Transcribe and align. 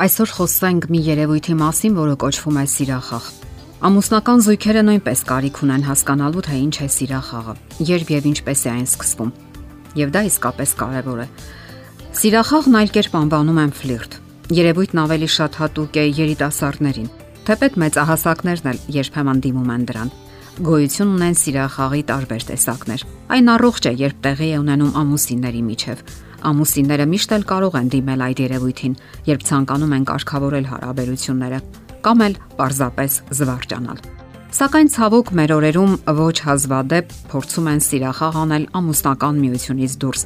Այսօր 0.00 0.30
խոսենք 0.32 0.84
մի 0.88 0.98
երևույթի 1.04 1.54
մասին, 1.60 1.96
որը 1.98 2.12
կոչվում 2.22 2.56
է 2.56 2.62
սիրախաղ։ 2.72 3.24
Ամուսնական 3.84 4.38
զույգերը 4.46 4.84
նույնպես 4.86 5.22
կարիք 5.28 5.58
ունեն 5.66 5.84
հասկանալու, 5.84 6.44
թե 6.46 6.60
ինչ 6.60 6.76
է 6.80 6.88
սիրախաղը, 6.94 7.54
երբ 7.90 8.12
եւ 8.14 8.28
ինչպես 8.30 8.62
է 8.64 8.70
այն 8.70 8.86
սկսվում։ 8.88 9.34
Եվ 10.00 10.14
դա 10.16 10.22
իսկապես 10.30 10.72
կարևոր 10.80 11.20
է։ 11.20 11.26
Սիրախաղն 12.16 12.80
այլ 12.80 12.94
կերպ 12.96 13.18
անվանում 13.20 13.60
են 13.60 13.76
ֆլիրտ։ 13.76 14.16
Երևույթն 14.60 15.02
ավելի 15.04 15.30
շատ 15.36 15.60
հատուկ 15.60 16.00
է 16.00 16.06
երիտասարդներին, 16.16 17.12
թեպետ 17.50 17.78
մեծահասակներն 17.84 18.72
էլ 18.72 18.82
երբեմն 18.96 19.44
դիմում 19.44 19.72
են 19.76 19.86
դրան 19.92 20.16
գոյություն 20.60 21.12
ունեն 21.14 21.36
սիրախաղի 21.40 22.02
տարբեր 22.08 22.42
տեսակներ։ 22.50 23.04
Այն 23.36 23.46
առողջ 23.54 23.86
է, 23.88 23.92
երբ 24.00 24.18
տեղի 24.26 24.48
է 24.50 24.58
ունենում 24.60 24.96
ամուսինների 25.00 25.62
միջև։ 25.70 26.02
Ամուսինները 26.48 27.06
միշտ 27.10 27.34
էլ 27.36 27.44
կարող 27.50 27.76
են 27.80 27.90
դիմել 27.94 28.24
այդ 28.26 28.40
երևույթին, 28.46 28.96
երբ 29.28 29.44
ցանկանում 29.50 29.94
են 29.96 30.06
կարգավորել 30.10 30.70
հարաբերությունները 30.70 31.60
կամ 32.00 32.24
էլ 32.26 32.40
պարզապես 32.60 33.20
զվարճանալ։ 33.40 34.00
Սակայն 34.50 34.88
ցավոք 34.90 35.28
մեր 35.38 35.52
օրերում 35.54 35.92
ոչ 36.18 36.36
հազվադեպ 36.42 37.12
փորձում 37.30 37.68
են 37.70 37.82
սիրախաղ 37.86 38.38
անել 38.40 38.64
ամուսնական 38.80 39.36
միությունից 39.44 39.92
դուրս, 40.02 40.24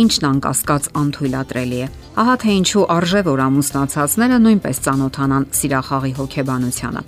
ինչն 0.00 0.26
անկասկած 0.30 0.88
անթույլատրելի 1.02 1.80
է։ 1.84 1.90
Ահա 2.22 2.36
թե 2.40 2.54
ինչու 2.56 2.86
արժե 2.96 3.22
որ 3.26 3.42
ամուսնացածները 3.46 4.38
նույնպես 4.46 4.80
ճանոթանան 4.86 5.48
սիրախաղի 5.60 6.12
հոգեբանությանը։ 6.16 7.02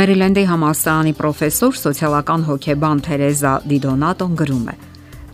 Մերիլենդի 0.00 0.44
համալսարանի 0.46 1.12
պրոֆեսոր 1.20 1.78
սոցիալական 1.84 2.42
հոգեբան 2.48 3.00
Թերեզա 3.10 3.54
Դիդոնատոն 3.68 4.36
գրում 4.40 4.66
է. 4.70 4.76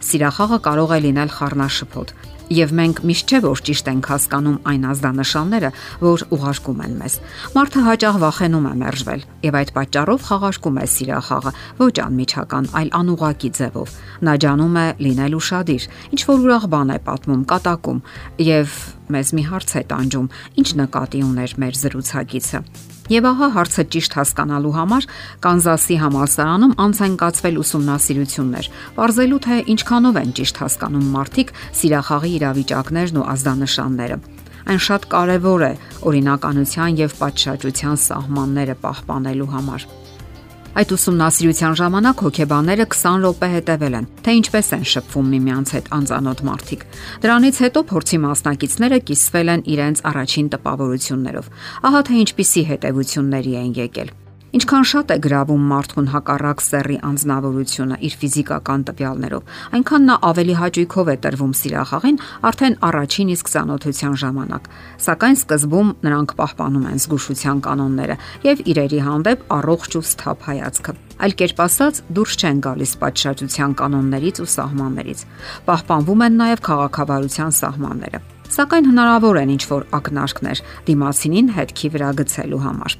Սիրախաղը 0.06 0.58
կարող 0.66 0.94
է 0.96 0.98
լինել 1.06 1.30
խառնաշփոթ, 1.36 2.14
Եվ 2.46 2.72
մենք 2.78 3.00
միշտ 3.02 3.32
չէ 3.32 3.38
որ 3.42 3.60
ճիշտ 3.66 3.88
ենք 3.90 4.08
հասկանում 4.12 4.58
այն 4.70 4.84
ազդանշանները, 4.86 5.70
որ 5.98 6.22
ուղարկում 6.36 6.82
են 6.86 6.94
մեզ։ 7.00 7.16
Մարդը 7.56 7.82
հաճախ 7.86 8.18
վախենում 8.22 8.68
է 8.70 8.74
մերժվել, 8.82 9.24
եւ 9.48 9.58
այդ 9.60 9.72
պատճառով 9.74 10.26
խաղարկում 10.30 10.78
է 10.78 10.86
սիրախաղը 10.94 11.52
ոչ 11.82 11.96
անմիջական, 12.06 12.70
այլ 12.78 12.90
անուղակի 13.02 13.50
ձևով։ 13.58 13.96
Նա 14.30 14.34
ջանում 14.46 14.76
է 14.78 14.86
լինել 15.02 15.38
ուրախadir, 15.42 15.88
ինչ 16.14 16.20
որ 16.30 16.46
ուրախ 16.46 16.68
բան 16.70 16.92
է 16.94 16.98
պատմում, 17.10 17.46
կատակում, 17.50 18.02
եւ 18.46 18.76
մեզ 19.10 19.28
մի 19.34 19.42
հարց 19.50 19.70
է 19.74 19.82
տանջում. 19.90 20.30
ինչ 20.62 20.68
նկատի 20.86 21.20
ուներ 21.26 21.50
մեր 21.66 21.74
զրուցակիցը։ 21.82 22.95
Եվ 23.06 23.26
ահա 23.30 23.48
հարցը 23.54 23.82
ճիշտ 23.94 24.14
հասկանալու 24.18 24.72
համար 24.74 25.04
Կանզասի 25.44 25.98
համալսարանում 26.02 26.72
անց 26.82 27.02
են 27.06 27.12
կացվել 27.20 27.60
ուսումնասիրություններ, 27.62 28.68
ողջելու 28.96 29.38
թե 29.46 29.58
ինչքանով 29.74 30.18
են 30.22 30.32
ճիշտ 30.40 30.58
հասկանում 30.62 31.06
մարդիկ 31.14 31.52
սիրախաղի 31.80 32.32
իրավիճակներն 32.40 33.20
ու 33.22 33.28
ազդանշանները։ 33.36 34.18
Այն 34.66 34.82
շատ 34.82 35.06
կարևոր 35.14 35.62
է 35.62 35.72
օրինականության 36.10 36.98
եւ 37.06 37.14
պատշաճության 37.22 38.02
սահմանները 38.06 38.76
պահպանելու 38.82 39.50
համար։ 39.54 39.86
Այդ 40.76 40.90
ուսումնասիրության 40.92 41.76
ժամանակ 41.80 42.22
հոգեբանները 42.26 42.84
20 42.92 43.22
րոպե 43.22 43.48
հետևել 43.52 43.94
են, 43.96 44.08
թե 44.26 44.34
ինչպես 44.40 44.68
են 44.76 44.84
շփվում 44.90 45.30
միմյանց 45.32 45.72
հետ 45.76 45.88
անծանոթ 45.96 46.42
մարդիկ։ 46.50 46.84
Դրանից 47.24 47.62
հետո 47.64 47.84
փորձի 47.94 48.20
մասնակիցները 48.26 49.00
կիսվել 49.08 49.54
են 49.56 49.64
իրենց 49.72 50.04
առաջին 50.12 50.52
տպավորություններով։ 50.56 51.50
Ահա 51.88 52.04
թե 52.12 52.20
ինչպիսի 52.26 52.68
հետևությունների 52.76 53.58
են 53.64 53.74
եկել։ 53.80 54.14
Ինչքան 54.54 54.84
շատ 54.86 55.10
է 55.10 55.14
գրավում 55.24 55.62
մարդուն 55.68 56.08
հակառակ 56.12 56.60
սեռի 56.62 56.96
անznավորությունը 57.08 57.96
իր 58.06 58.14
ֆիզիկական 58.20 58.84
տվյալներով, 58.86 59.48
այնքան 59.74 60.04
նա 60.06 60.16
ավելի 60.28 60.54
հաճույքով 60.60 61.10
է 61.10 61.16
տրվում 61.26 61.54
սիրախաղին 61.60 62.20
արդեն 62.46 62.76
առաջին 62.86 63.32
իսկ 63.34 63.50
ցանոթության 63.56 64.14
ժամանակ։ 64.22 64.68
Սակայն 65.06 65.36
սկզբում 65.40 65.90
նրանք 66.06 66.34
պահպանում 66.38 66.86
են 66.86 67.02
զգուշության 67.02 67.58
կանոնները 67.66 68.16
եւ 68.46 68.62
իրերի 68.70 69.00
հանդեպ 69.06 69.42
առողջ 69.56 69.98
ու 69.98 70.04
սթափ 70.06 70.46
հայացքը։ 70.46 70.94
Այլ 71.16 71.36
կերպ 71.42 71.60
ասած, 71.66 72.00
դուրս 72.16 72.32
չեն 72.36 72.62
գալիս 72.66 72.92
պատշաճության 73.02 73.76
կանոններից 73.82 74.40
ու 74.46 74.48
սահմաններից։ 74.52 75.20
Պահպանվում 75.66 76.24
են 76.26 76.40
նաև 76.44 76.64
քաղաքավարության 76.70 77.56
սահմանները։ 77.56 78.22
Սակայն 78.46 78.88
հնարավոր 78.92 79.42
են 79.42 79.52
ինչ 79.56 79.64
որ 79.72 79.90
ակնարկներ 79.96 80.64
դիմացինին 80.86 81.52
հետքի 81.56 81.92
վրա 81.96 82.10
գցելու 82.20 82.64
համար։ 82.68 82.98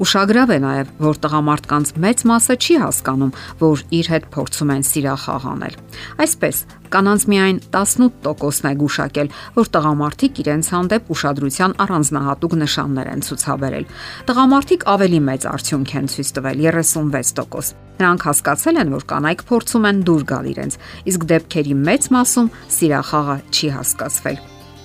Ուշագրավ 0.00 0.48
է 0.48 0.56
նաև, 0.64 0.90
որ 1.04 1.18
տղամարդկանց 1.20 1.90
մեծ 2.00 2.22
մասը 2.30 2.54
չի 2.56 2.76
հասկանում, 2.80 3.32
որ 3.60 3.82
իր 3.92 4.06
հետ 4.12 4.24
փորձում 4.32 4.70
են 4.72 4.84
սիրախաղ 4.88 5.44
անել։ 5.52 5.74
Այսպես, 6.24 6.56
կանանց 6.92 7.26
միայն 7.28 7.58
18%-ն 7.76 8.70
է 8.72 8.74
գուշակել, 8.80 9.28
որ 9.58 9.70
տղամարդիկ 9.76 10.40
իրենց 10.42 10.70
հանդեպ 10.72 11.12
ուշադրության 11.12 11.76
առանձնահատուկ 11.84 12.56
նշաններ 12.62 13.10
են 13.12 13.24
ցուցաբերել։ 13.28 13.84
Տղամարդիկ 14.32 14.86
ավելի 14.96 15.20
մեծ 15.28 15.46
արդյունք 15.52 15.92
են 15.92 16.08
ցույց 16.12 16.32
տվել 16.40 16.64
36%։ 16.72 17.76
Նրանք 18.00 18.24
հասկացել 18.32 18.80
են, 18.80 18.92
որ 18.96 19.04
կանայք 19.12 19.44
փորձում 19.52 19.86
են 19.92 20.00
դուր 20.08 20.22
գալ 20.32 20.46
իրենց, 20.52 20.78
իսկ 21.12 21.26
դեպքերի 21.32 21.76
մեծ 21.84 22.08
մասում 22.16 22.48
սիրախաղը 22.80 23.36
չի 23.52 23.68
հասկացվել։ 23.76 24.40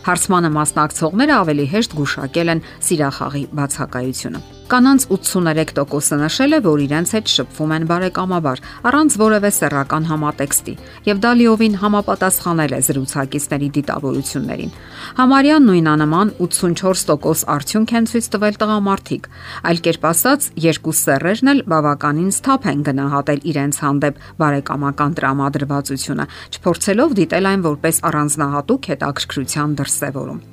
Հարցմանը 0.07 0.51
մասնակցողները 0.59 1.33
ավելի 1.41 1.65
հեշտ 1.73 1.97
գուշակել 1.97 2.53
են 2.53 2.63
սիրախաղի 2.87 3.43
բացակայությունը։ 3.57 4.56
Կանանց 4.67 5.03
83%-ը 5.15 6.15
նշել 6.19 6.55
է, 6.57 6.57
որ 6.65 6.81
իրենց 6.83 7.11
հետ 7.15 7.29
շփվում 7.31 7.69
են 7.71 7.83
բարեկամաբար, 7.87 8.61
առանց 8.89 9.13
որևէ 9.21 9.51
սեռական 9.55 10.07
համատեքստի, 10.09 10.73
եւ 11.07 11.21
դա 11.23 11.31
լիովին 11.39 11.77
համապատասխանել 11.83 12.75
է 12.75 12.79
զրուցակիցների 12.87 13.69
դիտավորություններին։ 13.77 14.73
Համարյա 15.21 15.61
նույնանման 15.67 16.33
84% 16.43 17.47
արդյունք 17.55 17.95
են 17.95 18.09
ցույց 18.11 18.27
տվել 18.35 18.59
տղամարդիկ, 18.67 19.31
այլ 19.71 19.81
կերպ 19.87 20.09
ասած, 20.11 20.49
երկու 20.67 20.95
սեռերն 20.99 21.53
էլ 21.53 21.63
բավականին 21.71 22.35
սթափ 22.35 22.69
են 22.75 22.83
գնահատել 22.91 23.41
իրենց 23.55 23.81
հանդեպ 23.87 24.21
բարեկամական 24.43 25.17
տրամադրվածությունը, 25.21 26.27
չփորձելով 26.59 27.17
դիտել 27.23 27.51
այն 27.55 27.65
որպես 27.71 28.03
առանձնահատուկ 28.11 28.91
հետաքրքրության 28.91 29.79
դրսևորում։ 29.79 30.45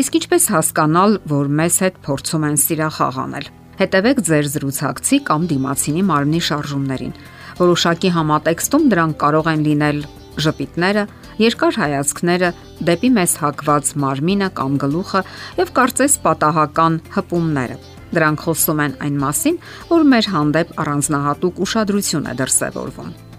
Իսկ 0.00 0.18
ինչպես 0.20 0.46
հասկանալ, 0.54 1.16
որ 1.30 1.50
մեզ 1.60 1.76
հետ 1.84 2.00
փորձում 2.06 2.46
են 2.50 2.56
սիրախաղ 2.64 3.20
անել։ 3.24 3.50
Հետևեք 3.80 4.18
ձեր 4.28 4.48
զրուցակցի 4.54 5.18
կամ 5.30 5.44
դիմացինի 5.50 6.02
մարմնի 6.10 6.40
շարժումներին։ 6.50 7.14
Որոշակի 7.60 8.10
համատեքստում 8.16 8.84
դրանք 8.92 9.16
կարող 9.20 9.48
են 9.50 9.62
լինել 9.68 10.02
ժպիտները, 10.40 11.04
երկար 11.40 11.78
հայացքները, 11.80 12.50
դեպի 12.90 13.10
մեզ 13.16 13.36
հակված 13.44 13.94
մարմինը 14.04 14.50
կամ 14.60 14.76
գլուխը 14.84 15.24
եւ 15.60 15.72
կարծես 15.80 16.18
պատահական 16.26 17.00
հպումները։ 17.16 17.80
Դրանք 18.10 18.44
խոսում 18.46 18.84
են 18.84 18.94
այն 19.06 19.18
մասին, 19.24 19.58
որ 19.94 20.06
մեր 20.12 20.30
հանդեպ 20.34 20.78
առանձնահատուկ 20.84 21.64
ուշադրություն 21.66 22.30
է 22.30 22.38
դրսևորվում։ 22.42 23.29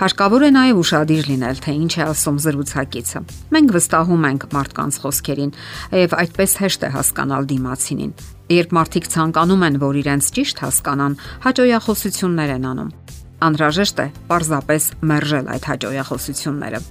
Հարկավոր 0.00 0.42
է 0.46 0.50
նաև 0.56 0.78
ուշադիր 0.82 1.26
լինել, 1.28 1.58
թե 1.62 1.72
ինչ 1.82 1.92
է 1.92 2.04
ասում 2.12 2.38
զրուցակիցը։ 2.42 3.20
Մենք 3.52 3.74
վստահում 3.76 4.24
ենք 4.28 4.46
մարդկանց 4.56 4.98
խոսքերին 5.02 5.52
եւ 6.00 6.16
այդպես 6.22 6.56
հեշտ 6.62 6.86
է 6.86 6.90
հասկանալ 6.96 7.48
դիմացինին։ 7.52 8.14
Երբ 8.52 8.74
մարդիկ 8.78 9.06
ցանկանում 9.12 9.66
են, 9.68 9.76
որ 9.82 10.00
իրենց 10.02 10.30
ճիշտ 10.38 10.64
հասկանան, 10.64 11.18
հաջողախոսություններ 11.44 12.54
են 12.56 12.66
անում։ 12.72 12.90
Անհրաժեշտ 13.42 14.02
է 14.02 14.06
պարզապես 14.32 14.88
մերժել 15.12 15.52
այդ 15.52 15.68
հաջողախոսությունները։ 15.72 16.82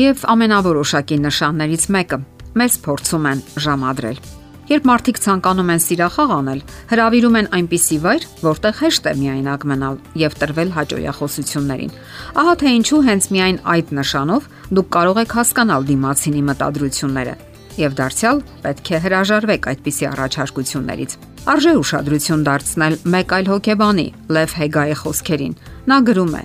Եվ 0.00 0.26
ամենավորոշակի 0.34 1.22
նշաններից 1.28 1.88
մեկը՝ 1.96 2.20
մեզ 2.60 2.76
փորձում 2.86 3.26
են 3.30 3.42
ժամադրել 3.66 4.39
Երբ 4.70 4.84
մարդիկ 4.86 5.16
ցանկանում 5.18 5.70
են 5.74 5.80
սիրախաղ 5.82 6.32
անել, 6.36 6.60
հravirում 6.92 7.36
են 7.40 7.48
այնպիսի 7.58 7.96
վայր, 8.04 8.26
որտեղ 8.46 8.76
հեշտ 8.80 9.08
է 9.10 9.14
միայնակ 9.18 9.64
մնալ 9.66 9.96
եւ 10.20 10.36
տրվել 10.38 10.70
հաջողախոսություններին։ 10.76 11.96
Ահա 12.38 12.54
թե 12.60 12.74
ինչու 12.78 13.00
հենց 13.08 13.26
միայն 13.34 13.58
այդ 13.74 13.90
նշանով 13.98 14.46
դուք 14.78 14.90
կարող 14.94 15.18
եք 15.26 15.34
հասկանալ 15.40 15.88
դիմացինի 15.90 16.42
մտադրությունները 16.50 17.34
եւ 17.80 17.98
դարձյալ 17.98 18.40
պետք 18.62 18.90
է 18.94 19.02
հրաժարվեք 19.10 19.68
այդպիսի 19.70 20.06
առաջարկություններից։ 20.10 21.18
Արժե 21.50 21.74
ուշադրություն 21.80 22.46
դարձնել 22.46 22.96
մեկ 23.14 23.34
այլ 23.40 23.50
հոգեբանի 23.50 24.06
Լև 24.36 24.56
Հեգայի 24.60 24.96
խոսքերին։ 25.02 25.54
Նա 25.90 26.00
գրում 26.10 26.34
է. 26.38 26.44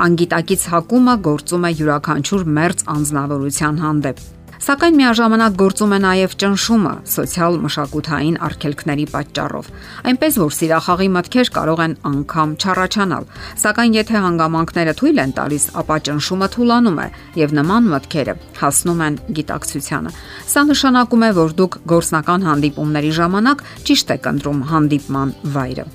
Անգիտակից 0.00 0.62
հակումը 0.74 1.14
գործում 1.26 1.66
է 1.68 1.72
յուրաքանչյուր 1.80 2.44
մերձ 2.56 2.84
անznավորության 2.94 3.80
հանդեպ 3.84 4.28
Սակայն 4.60 4.96
միաժամանակ 5.00 5.54
գործում 5.56 5.92
է 5.96 5.98
նաև 6.04 6.32
ճնշումը 6.40 6.90
սոցիալ 7.08 7.54
մշակութային 7.62 8.34
արգելքների 8.44 9.06
պատճառով։ 9.08 9.70
Այնպես 10.10 10.36
որ 10.42 10.52
սիրախաղի 10.56 11.08
մտքեր 11.14 11.50
կարող 11.56 11.80
են 11.84 11.94
անգամ 12.10 12.52
չառաջանալ, 12.60 13.24
սակայն 13.62 13.96
եթե 13.96 14.22
հանգամանքները 14.26 14.94
թույլ 15.00 15.22
են 15.24 15.34
տալիս, 15.40 15.64
ապա 15.80 15.96
ճնշումը 16.10 16.48
թուլանում 16.60 17.00
է 17.00 17.08
եւ 17.40 17.56
նման 17.56 17.88
մտքերը 17.94 18.36
հասնում 18.60 19.02
են 19.08 19.18
գիտակցությանը։ 19.40 20.14
Սա 20.52 20.64
նշանակում 20.68 21.24
է, 21.24 21.30
որ 21.40 21.56
դուք 21.56 21.80
գործնական 21.96 22.48
հանդիպումների 22.50 23.12
ժամանակ 23.16 23.64
ճիշտ 23.88 24.16
եք 24.20 24.32
ընտրում 24.36 24.64
հանդիպման 24.76 25.36
վայրը 25.56 25.88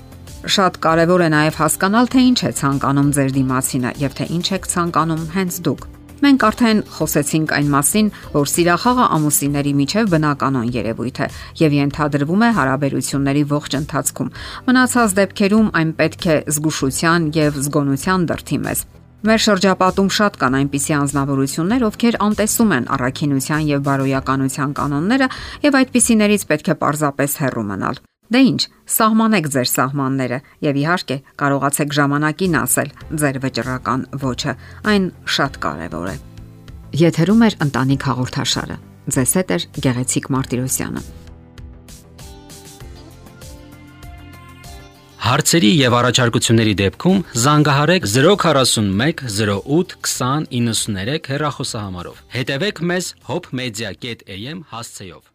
շատ 0.46 0.76
կարևոր 0.78 1.22
է 1.26 1.28
նաև 1.34 1.56
հասկանալ, 1.58 2.10
թե 2.12 2.22
ինչ 2.30 2.38
է 2.46 2.52
ցանկանում 2.60 3.10
ձեր 3.18 3.34
դիմացինը 3.40 3.90
եւ 4.04 4.16
թե 4.20 4.30
ինչ 4.36 4.46
եք 4.60 4.72
ցանկանում 4.76 5.28
հենց 5.34 5.62
դուք։ 5.66 5.90
Մենք 6.16 6.44
արդեն 6.46 6.78
խոսեցինք 6.96 7.50
այն 7.52 7.66
մասին, 7.74 8.06
որ 8.32 8.48
սիրախաղը 8.48 9.06
ամուսինների 9.16 9.72
միջև 9.80 10.06
բնականon 10.14 10.70
երևույթ 10.72 11.18
է 11.20 11.28
եւ 11.60 11.76
ենթադրվում 11.76 12.44
է 12.46 12.50
հարաբերությունների 12.56 13.44
ողջ 13.52 13.76
ընթացքում։ 13.80 14.32
Մնացած 14.70 15.16
դեպքերում 15.20 15.68
այն 15.76 15.90
պետք 16.00 16.26
է 16.26 16.36
զգուշության 16.56 17.28
եւ 17.36 17.60
զգոնության 17.66 18.26
դրթի 18.32 18.58
մեզ։ 18.64 18.84
Մեր 19.26 19.40
շրջապատում 19.42 20.10
շատ 20.16 20.34
կան 20.40 20.56
այնպիսի 20.56 20.92
անznավորություններ, 20.96 21.86
ովքեր 21.86 22.18
անտեսում 22.26 22.74
են 22.76 22.84
առաքինության 22.96 23.62
եւ 23.76 23.80
բարոյականության 23.88 24.76
կանոնները 24.76 25.28
եւ 25.66 25.80
այդպիսիներից 25.82 26.46
պետք 26.52 26.70
է 26.72 26.76
պարզապես 26.84 27.40
հեռու 27.42 27.66
մնալ։ 27.72 28.04
Դե 28.26 28.40
ի՞նչ, 28.42 28.62
սահմանեք 28.90 29.48
ձեր 29.54 29.68
սահմանները 29.70 30.38
եւ 30.66 30.78
իհարկե 30.82 31.16
կարողացեք 31.42 31.92
ժամանակին 31.98 32.56
ասել 32.60 32.90
ձեր 33.22 33.36
վճռական 33.44 34.00
ոչը։ 34.22 34.54
Այն 34.92 35.04
շատ 35.36 35.60
կարեւոր 35.66 36.08
է։ 36.10 36.16
Եթերում 37.06 37.44
է 37.46 37.50
ընտանիք 37.66 38.08
հաղորդաշարը։ 38.10 38.80
Ձեզ 39.14 39.36
հետ 39.38 39.54
է 39.54 39.58
Գեղեցիկ 39.86 40.28
Մարտիրոսյանը։ 40.34 41.04
Հարցերի 45.26 45.70
եւ 45.74 45.94
առաջարկությունների 45.98 46.74
դեպքում 46.80 47.22
զանգահարեք 47.44 48.04
041 48.12 49.24
08 49.26 49.96
20 50.06 50.46
93 50.54 51.30
հեռախոսահամարով։ 51.32 52.20
Հետևեք 52.36 52.82
մեզ 52.90 53.14
hopmedia.am 53.30 54.62
հասցեով։ 54.70 55.32